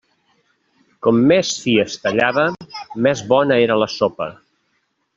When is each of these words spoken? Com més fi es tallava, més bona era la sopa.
Com 1.07 1.19
més 1.33 1.51
fi 1.65 1.75
es 1.85 1.99
tallava, 2.07 2.47
més 3.09 3.25
bona 3.35 3.63
era 3.69 3.81
la 3.85 3.93
sopa. 4.01 4.33